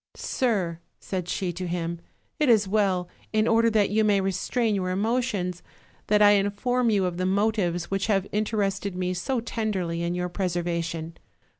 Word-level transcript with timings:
"Sir," 0.15 0.79
said 0.99 1.29
she 1.29 1.53
to 1.53 1.67
him, 1.67 1.99
"it 2.39 2.49
is 2.49 2.67
well, 2.67 3.07
in 3.31 3.47
order 3.47 3.69
that 3.69 3.91
you 3.91 4.03
may 4.03 4.19
restrain 4.19 4.73
your 4.73 4.89
emo 4.89 5.21
tions, 5.21 5.61
that 6.07 6.23
I 6.23 6.31
inform 6.31 6.89
you 6.89 7.05
of 7.05 7.17
the 7.17 7.27
motives 7.27 7.91
which 7.91 8.07
have 8.07 8.25
inter 8.31 8.57
ested 8.57 8.95
me 8.95 9.13
so 9.13 9.41
tenderly 9.41 10.01
in 10.01 10.15
your 10.15 10.27
preservation. 10.27 11.17